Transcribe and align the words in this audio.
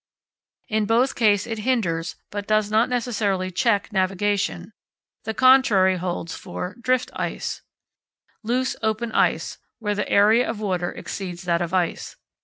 In 0.67 0.87
both 0.87 1.13
cases 1.13 1.45
it 1.45 1.59
hinders, 1.59 2.15
but 2.31 2.47
does 2.47 2.71
not 2.71 2.89
necessarily 2.89 3.51
check, 3.51 3.93
navigation; 3.93 4.73
the 5.25 5.33
contrary 5.35 5.97
holds 5.97 6.33
for 6.35 6.75
Drift 6.81 7.11
ice. 7.13 7.61
Loose 8.41 8.75
open 8.81 9.11
ice, 9.11 9.59
where 9.77 9.93
the 9.93 10.09
area 10.09 10.49
of 10.49 10.59
water 10.59 10.91
exceeds 10.91 11.43
that 11.43 11.61
of 11.61 11.71
ice. 11.71 12.15